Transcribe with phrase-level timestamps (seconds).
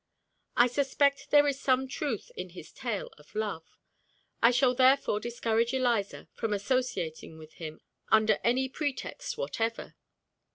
[0.57, 3.77] I suspect there is some truth in his tale of love.
[4.41, 9.93] I shall therefore discourage Eliza from associating with him under any pretext whatever.